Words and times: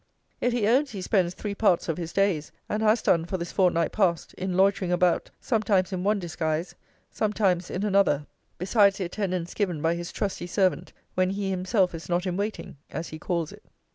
Yet 0.39 0.53
he 0.53 0.65
owns 0.67 0.89
he 0.93 1.01
spends 1.03 1.35
three 1.35 1.53
parts 1.53 1.87
of 1.87 1.99
his 1.99 2.11
days, 2.11 2.51
and 2.67 2.81
has 2.81 3.03
done 3.03 3.23
for 3.23 3.37
this 3.37 3.51
fortnight 3.51 3.91
past, 3.91 4.33
in 4.33 4.57
loitering 4.57 4.91
about 4.91 5.29
sometimes 5.39 5.93
in 5.93 6.03
one 6.03 6.17
disguise, 6.17 6.73
sometimes 7.11 7.69
in 7.69 7.83
another, 7.85 8.25
besides 8.57 8.97
the 8.97 9.03
attendance 9.05 9.53
given 9.53 9.79
by 9.79 9.93
his 9.93 10.11
trusty 10.11 10.47
servant 10.47 10.91
when 11.13 11.29
he 11.29 11.51
himself 11.51 11.93
is 11.93 12.09
not 12.09 12.25
in 12.25 12.35
waiting, 12.35 12.77
as 12.89 13.09
he 13.09 13.19
calls 13.19 13.51
it. 13.51 13.63